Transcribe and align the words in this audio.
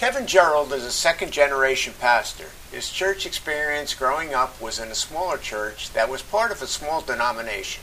Kevin 0.00 0.26
Gerald 0.26 0.72
is 0.72 0.82
a 0.86 0.90
second 0.90 1.30
generation 1.30 1.92
pastor. 2.00 2.46
His 2.72 2.88
church 2.88 3.26
experience 3.26 3.92
growing 3.92 4.32
up 4.32 4.58
was 4.58 4.78
in 4.78 4.88
a 4.88 4.94
smaller 4.94 5.36
church 5.36 5.92
that 5.92 6.08
was 6.08 6.22
part 6.22 6.50
of 6.50 6.62
a 6.62 6.66
small 6.66 7.02
denomination. 7.02 7.82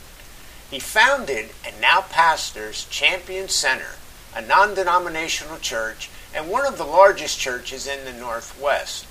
He 0.72 0.80
founded 0.80 1.52
and 1.64 1.80
now 1.80 2.02
pastors 2.02 2.86
Champion 2.86 3.50
Center, 3.50 3.98
a 4.36 4.42
non 4.42 4.74
denominational 4.74 5.60
church 5.60 6.10
and 6.34 6.50
one 6.50 6.66
of 6.66 6.80
the 6.80 6.86
largest 6.86 7.38
churches 7.38 7.86
in 7.86 8.04
the 8.04 8.14
Northwest. 8.14 9.06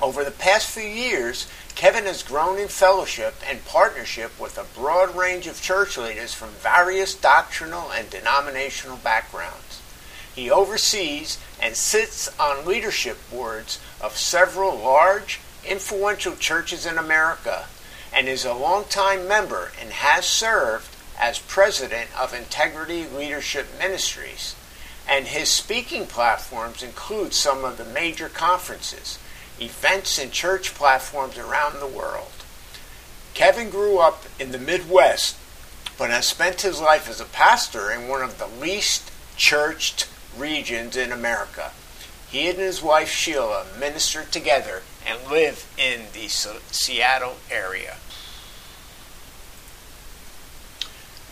Over 0.00 0.22
the 0.22 0.30
past 0.30 0.70
few 0.70 0.84
years, 0.84 1.48
Kevin 1.74 2.04
has 2.04 2.22
grown 2.22 2.60
in 2.60 2.68
fellowship 2.68 3.34
and 3.44 3.64
partnership 3.64 4.38
with 4.38 4.56
a 4.56 4.78
broad 4.78 5.16
range 5.16 5.48
of 5.48 5.60
church 5.60 5.98
leaders 5.98 6.32
from 6.32 6.50
various 6.50 7.16
doctrinal 7.16 7.90
and 7.90 8.08
denominational 8.08 8.98
backgrounds. 8.98 9.82
He 10.38 10.52
oversees 10.52 11.36
and 11.60 11.74
sits 11.74 12.28
on 12.38 12.64
leadership 12.64 13.18
boards 13.28 13.80
of 14.00 14.16
several 14.16 14.76
large, 14.76 15.40
influential 15.64 16.36
churches 16.36 16.86
in 16.86 16.96
America 16.96 17.66
and 18.12 18.28
is 18.28 18.44
a 18.44 18.54
longtime 18.54 19.26
member 19.26 19.72
and 19.80 19.90
has 19.90 20.26
served 20.26 20.94
as 21.18 21.40
president 21.40 22.16
of 22.16 22.32
Integrity 22.32 23.04
Leadership 23.04 23.66
Ministries. 23.80 24.54
And 25.08 25.26
his 25.26 25.50
speaking 25.50 26.06
platforms 26.06 26.84
include 26.84 27.34
some 27.34 27.64
of 27.64 27.76
the 27.76 27.84
major 27.84 28.28
conferences, 28.28 29.18
events, 29.60 30.20
and 30.20 30.30
church 30.30 30.72
platforms 30.72 31.36
around 31.36 31.80
the 31.80 31.88
world. 31.88 32.44
Kevin 33.34 33.70
grew 33.70 33.98
up 33.98 34.22
in 34.38 34.52
the 34.52 34.58
Midwest, 34.58 35.36
but 35.98 36.10
has 36.10 36.28
spent 36.28 36.60
his 36.60 36.80
life 36.80 37.10
as 37.10 37.20
a 37.20 37.24
pastor 37.24 37.90
in 37.90 38.06
one 38.06 38.22
of 38.22 38.38
the 38.38 38.46
least 38.46 39.10
churched 39.36 40.06
regions 40.36 40.96
in 40.96 41.12
America. 41.12 41.72
He 42.30 42.48
and 42.48 42.58
his 42.58 42.82
wife 42.82 43.10
Sheila 43.10 43.66
minister 43.78 44.24
together 44.24 44.82
and 45.06 45.30
live 45.30 45.66
in 45.78 46.06
the 46.12 46.28
Seattle 46.28 47.36
area. 47.50 47.96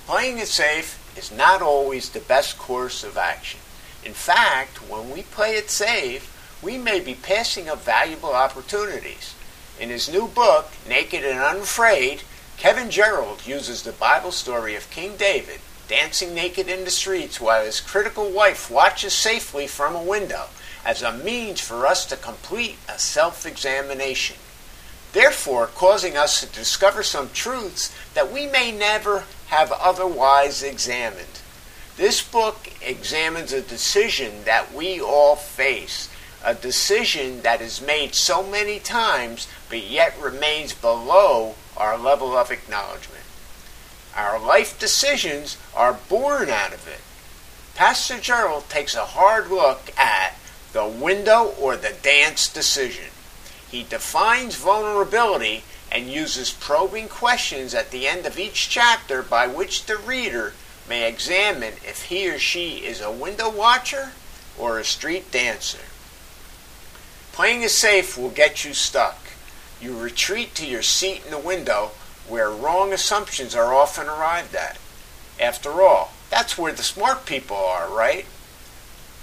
Playing 0.07 0.39
it 0.39 0.49
safe 0.49 1.03
is 1.19 1.33
not 1.33 1.61
always 1.61 2.11
the 2.11 2.21
best 2.21 2.59
course 2.59 3.05
of 3.05 3.17
action. 3.19 3.61
In 4.05 4.15
fact, 4.15 4.89
when 4.89 5.11
we 5.11 5.23
play 5.23 5.57
it 5.57 5.69
safe, 5.69 6.33
we 6.63 6.79
may 6.79 7.01
be 7.01 7.15
passing 7.15 7.69
up 7.69 7.83
valuable 7.83 8.33
opportunities. 8.33 9.35
In 9.79 9.91
his 9.91 10.11
new 10.11 10.29
book, 10.29 10.71
Naked 10.89 11.25
and 11.25 11.39
Unafraid, 11.39 12.23
Kevin 12.57 12.91
Gerald 12.91 13.47
uses 13.47 13.83
the 13.83 13.93
Bible 13.93 14.33
story 14.33 14.75
of 14.75 14.89
King 14.91 15.17
David 15.17 15.61
dancing 15.89 16.35
naked 16.35 16.69
in 16.69 16.85
the 16.85 16.91
streets 16.91 17.41
while 17.41 17.65
his 17.65 17.81
critical 17.81 18.31
wife 18.31 18.71
watches 18.71 19.13
safely 19.13 19.67
from 19.67 19.95
a 19.95 20.03
window 20.03 20.47
as 20.85 21.03
a 21.03 21.13
means 21.13 21.61
for 21.61 21.87
us 21.87 22.07
to 22.07 22.17
complete 22.17 22.77
a 22.89 22.99
self 22.99 23.45
examination, 23.47 24.37
therefore 25.13 25.67
causing 25.67 26.17
us 26.17 26.41
to 26.41 26.47
discover 26.47 27.03
some 27.03 27.31
truths 27.31 27.95
that 28.15 28.33
we 28.33 28.47
may 28.47 28.71
never 28.71 29.25
have 29.49 29.73
otherwise 29.73 30.63
examined. 30.63 31.41
This 31.97 32.23
book 32.23 32.69
examines 32.83 33.53
a 33.53 33.63
decision 33.63 34.45
that 34.45 34.73
we 34.73 35.01
all 35.01 35.35
face, 35.35 36.09
a 36.45 36.55
decision 36.55 37.43
that 37.43 37.61
is 37.61 37.81
made 37.81 38.15
so 38.15 38.43
many 38.43 38.79
times 38.79 39.49
but 39.69 39.83
yet 39.83 40.15
remains 40.21 40.73
below 40.73 41.55
our 41.77 41.99
level 41.99 42.37
of 42.37 42.51
acknowledgement. 42.51 43.26
Our 44.17 44.39
life 44.41 44.79
decisions 44.79 45.59
are 45.75 45.99
born 46.09 46.49
out 46.49 46.73
of 46.73 46.89
it. 46.89 47.01
Pastor 47.75 48.19
Gerald 48.19 48.71
takes 48.71 48.95
a 48.95 49.05
hard 49.05 49.51
look 49.51 49.93
at 49.99 50.39
the 50.73 50.87
window 50.87 51.55
or 51.61 51.77
the 51.77 51.95
dance 52.03 52.49
decision. 52.49 53.11
He 53.71 53.83
defines 53.83 54.55
vulnerability 54.57 55.65
and 55.93 56.11
uses 56.11 56.51
probing 56.51 57.09
questions 57.09 57.75
at 57.75 57.91
the 57.91 58.09
end 58.09 58.25
of 58.25 58.39
each 58.39 58.71
chapter 58.71 59.23
by 59.23 59.47
which 59.47 59.85
the 59.85 59.99
reader 59.99 60.55
may 60.89 61.07
examine 61.07 61.75
if 61.85 62.05
he 62.05 62.31
or 62.31 62.39
she 62.39 62.79
is 62.79 63.03
a 63.03 63.11
window 63.11 63.51
watcher 63.51 64.13
or 64.59 64.79
a 64.79 64.85
street 64.85 65.31
dancer. 65.31 65.85
Playing 67.33 67.63
it 67.63 67.71
safe 67.71 68.17
will 68.17 68.31
get 68.31 68.65
you 68.65 68.73
stuck. 68.73 69.19
You 69.79 69.99
retreat 69.99 70.55
to 70.55 70.67
your 70.67 70.83
seat 70.83 71.23
in 71.27 71.31
the 71.31 71.39
window 71.39 71.91
where 72.29 72.51
wrong 72.51 72.93
assumptions 72.93 73.55
are 73.55 73.75
often 73.75 74.07
arrived 74.07 74.55
at. 74.55 74.79
After 75.41 75.83
all, 75.83 76.13
that's 76.31 76.59
where 76.59 76.73
the 76.73 76.83
smart 76.83 77.27
people 77.27 77.57
are, 77.57 77.89
right? 77.89 78.27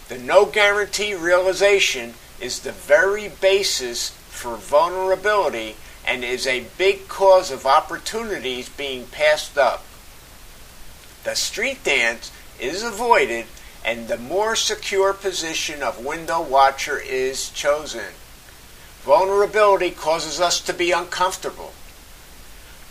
The 0.09 0.17
no 0.17 0.45
guarantee 0.45 1.13
realization 1.13 2.13
is 2.39 2.59
the 2.59 2.71
very 2.71 3.29
basis 3.29 4.09
for 4.29 4.57
vulnerability 4.57 5.75
and 6.05 6.23
is 6.23 6.45
a 6.45 6.67
big 6.77 7.07
cause 7.07 7.51
of 7.51 7.65
opportunities 7.65 8.69
being 8.69 9.07
passed 9.07 9.57
up. 9.57 9.83
The 11.23 11.35
street 11.35 11.83
dance 11.83 12.31
is 12.59 12.83
avoided 12.83 13.45
and 13.85 14.07
the 14.07 14.17
more 14.17 14.55
secure 14.55 15.13
position 15.13 15.81
of 15.83 16.03
window 16.03 16.41
watcher 16.41 16.99
is 16.99 17.49
chosen. 17.49 18.13
Vulnerability 19.01 19.91
causes 19.91 20.39
us 20.39 20.61
to 20.61 20.73
be 20.73 20.91
uncomfortable. 20.91 21.73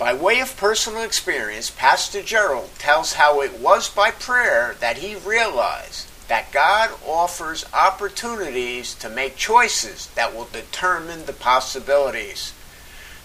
By 0.03 0.15
way 0.15 0.41
of 0.41 0.57
personal 0.57 1.05
experience, 1.05 1.71
Pastor 1.71 2.23
Gerald 2.23 2.71
tells 2.77 3.13
how 3.13 3.41
it 3.41 3.61
was 3.61 3.89
by 3.89 4.11
prayer 4.11 4.75
that 4.81 4.99
he 4.99 5.15
realized 5.15 6.09
that 6.27 6.51
God 6.51 6.91
offers 7.07 7.65
opportunities 7.73 8.97
to 8.97 9.09
make 9.09 9.37
choices 9.37 10.09
that 10.17 10.35
will 10.35 10.49
determine 10.53 11.27
the 11.27 11.33
possibilities. 11.33 12.53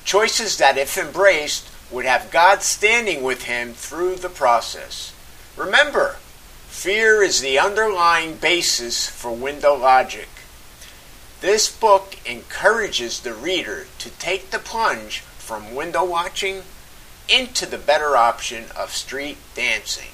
Choices 0.06 0.60
that, 0.60 0.78
if 0.78 1.00
embraced, 1.00 1.68
would 1.90 2.06
have 2.06 2.30
God 2.30 2.62
standing 2.62 3.24
with 3.24 3.46
him 3.46 3.74
through 3.74 4.18
the 4.18 4.30
process. 4.30 5.16
Remember, 5.56 6.18
fear 6.68 7.24
is 7.24 7.42
the 7.42 7.58
underlying 7.58 8.36
basis 8.36 9.10
for 9.10 9.32
window 9.32 9.76
logic. 9.76 10.30
This 11.42 11.76
book 11.76 12.18
encourages 12.24 13.22
the 13.22 13.34
reader 13.34 13.88
to 13.98 14.12
take 14.12 14.52
the 14.52 14.60
plunge 14.60 15.24
from 15.48 15.74
window 15.74 16.04
watching 16.04 16.62
into 17.30 17.66
the 17.66 17.78
better 17.78 18.18
option 18.18 18.66
of 18.76 18.92
street 18.92 19.38
dancing. 19.56 20.10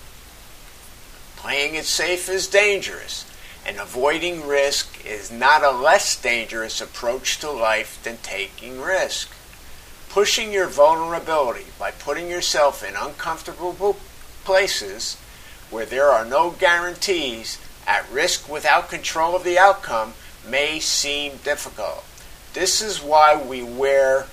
Playing 1.36 1.74
it 1.74 1.86
safe 1.86 2.30
is 2.30 2.48
dangerous, 2.48 3.26
and 3.66 3.80
avoiding 3.80 4.46
risk 4.46 5.04
is 5.04 5.32
not 5.32 5.64
a 5.64 5.72
less 5.72 6.22
dangerous 6.22 6.80
approach 6.80 7.40
to 7.40 7.50
life 7.50 8.00
than 8.04 8.18
taking 8.18 8.80
risk. 8.80 9.34
Pushing 10.10 10.54
your 10.54 10.68
vulnerability 10.68 11.66
by 11.80 11.90
putting 11.90 12.30
yourself 12.30 12.88
in 12.88 12.96
uncomfortable 12.96 13.98
places 14.44 15.18
where 15.72 15.88
there 15.88 16.10
are 16.10 16.26
no 16.26 16.52
guarantees, 16.52 17.58
at 17.88 18.08
risk 18.12 18.48
without 18.48 18.88
control 18.88 19.36
of 19.36 19.44
the 19.44 19.58
outcome, 19.58 20.14
may 20.48 20.80
seem 20.80 21.38
difficult. 21.44 22.06
This 22.54 22.84
is 22.84 23.02
why 23.02 23.36
we 23.36 23.64
wear, 23.64 24.28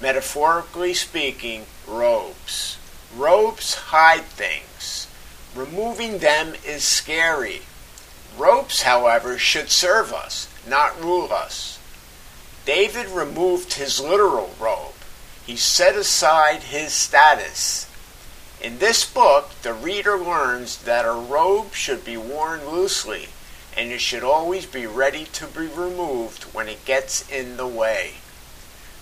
metaphorically 0.00 0.94
speaking, 0.94 1.66
robes. 1.86 2.78
Robes 3.14 3.74
hide 3.74 4.24
things. 4.24 5.08
Removing 5.54 6.18
them 6.18 6.54
is 6.66 6.84
scary. 6.84 7.62
Ropes, 8.36 8.82
however, 8.82 9.38
should 9.38 9.70
serve 9.70 10.12
us, 10.12 10.48
not 10.68 11.00
rule 11.02 11.32
us. 11.32 11.78
David 12.66 13.08
removed 13.08 13.74
his 13.74 14.00
literal 14.00 14.54
robe. 14.60 14.92
He 15.46 15.56
set 15.56 15.94
aside 15.94 16.64
his 16.64 16.92
status. 16.92 17.88
In 18.60 18.78
this 18.78 19.08
book, 19.08 19.50
the 19.62 19.72
reader 19.72 20.18
learns 20.18 20.78
that 20.78 21.04
a 21.04 21.12
robe 21.12 21.72
should 21.72 22.04
be 22.04 22.16
worn 22.16 22.68
loosely, 22.68 23.28
and 23.76 23.92
it 23.92 24.00
should 24.00 24.24
always 24.24 24.66
be 24.66 24.86
ready 24.86 25.24
to 25.24 25.46
be 25.46 25.68
removed 25.68 26.44
when 26.52 26.68
it 26.68 26.84
gets 26.84 27.28
in 27.30 27.56
the 27.56 27.66
way. 27.66 28.14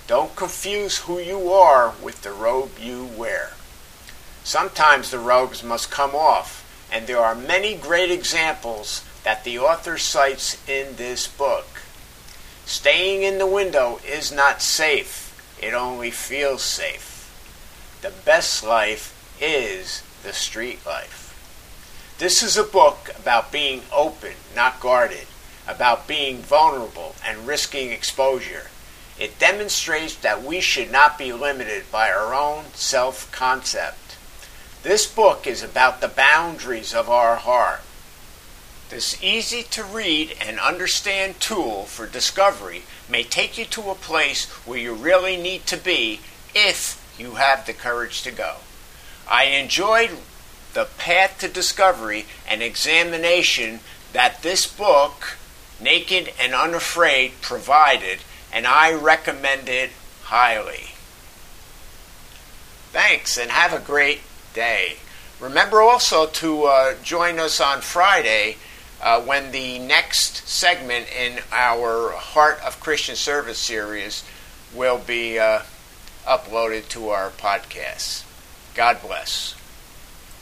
Don't 0.07 0.37
confuse 0.37 0.99
who 0.99 1.19
you 1.19 1.51
are 1.51 1.95
with 2.03 2.23
the 2.23 2.33
robe 2.33 2.79
you 2.79 3.05
wear. 3.17 3.53
Sometimes 4.43 5.11
the 5.11 5.19
robes 5.19 5.63
must 5.63 5.91
come 5.91 6.15
off, 6.15 6.61
and 6.93 7.07
there 7.07 7.21
are 7.21 7.35
many 7.35 7.75
great 7.75 8.11
examples 8.11 9.03
that 9.23 9.45
the 9.45 9.59
author 9.59 9.97
cites 9.97 10.59
in 10.69 10.97
this 10.97 11.27
book. 11.27 11.81
Staying 12.67 13.23
in 13.23 13.39
the 13.39 13.47
window 13.47 13.99
is 14.07 14.31
not 14.31 14.61
safe, 14.61 15.57
it 15.63 15.73
only 15.73 16.11
feels 16.11 16.63
safe. 16.63 17.13
The 18.03 18.11
best 18.11 18.63
life 18.63 19.13
is 19.41 20.03
the 20.23 20.35
street 20.35 20.85
life. 20.85 21.23
This 22.19 22.43
is 22.43 22.59
a 22.59 22.63
book 22.63 23.11
about 23.19 23.51
being 23.51 23.83
open, 23.91 24.35
not 24.55 24.81
guarded, 24.81 25.27
about 25.67 26.07
being 26.07 26.39
vulnerable 26.39 27.15
and 27.27 27.47
risking 27.47 27.91
exposure. 27.91 28.69
It 29.19 29.39
demonstrates 29.39 30.17
that 30.17 30.43
we 30.43 30.61
should 30.61 30.91
not 30.91 31.19
be 31.19 31.33
limited 31.33 31.91
by 31.93 32.11
our 32.11 32.35
own 32.35 32.65
self 32.75 33.31
concept. 33.31 34.17
This 34.83 35.07
book 35.07 35.47
is 35.47 35.63
about 35.63 36.01
the 36.01 36.09
boundaries 36.09 36.93
of 36.93 37.09
our 37.09 37.37
heart. 37.37 37.81
This 38.91 39.23
easy 39.23 39.63
to 39.63 39.83
read 39.83 40.37
and 40.41 40.61
understand 40.61 41.41
tool 41.41 41.85
for 41.85 42.07
discovery 42.07 42.83
may 43.09 43.23
take 43.23 43.57
you 43.57 43.65
to 43.67 43.91
a 43.91 43.95
place 43.95 44.45
where 44.67 44.79
you 44.79 44.95
really 44.95 45.37
need 45.37 45.67
to 45.67 45.77
be 45.77 46.21
if 46.55 47.01
you 47.19 47.37
have 47.37 47.67
the 47.67 47.73
courage 47.73 48.23
to 48.23 48.31
go. 48.31 48.57
I 49.29 49.45
enjoyed 49.45 50.11
the 50.75 50.87
path 50.99 51.39
to 51.39 51.49
discovery 51.49 52.27
and 52.47 52.63
examination 52.63 53.81
that 54.13 54.43
this 54.43 54.67
book, 54.67 55.39
Naked 55.81 56.33
and 56.39 56.53
Unafraid, 56.53 57.41
provided, 57.41 58.19
and 58.55 58.67
I 58.67 58.95
recommend 58.95 59.69
it 59.69 59.91
highly. 60.23 60.95
Thanks, 62.93 63.37
and 63.37 63.51
have 63.51 63.73
a 63.73 63.85
great 63.85 64.21
day. 64.55 64.99
Remember 65.41 65.83
also 65.83 66.27
to 66.27 66.65
uh, 66.65 66.95
join 67.03 67.41
us 67.41 67.61
on 67.61 67.81
Friday 67.81 68.57
uh, 69.03 69.21
when 69.21 69.51
the 69.51 69.81
next 69.81 70.49
segment 70.49 71.09
in 71.15 71.41
our 71.51 72.13
Heart 72.13 72.61
of 72.65 72.79
Christian 72.79 73.17
Service 73.17 73.59
series 73.59 74.25
will 74.73 74.99
be 74.99 75.39
uh, 75.39 75.63
uploaded 76.25 76.89
to 76.91 77.09
our 77.09 77.31
podcast. 77.31 78.25
God 78.77 79.03
bless. 79.03 79.57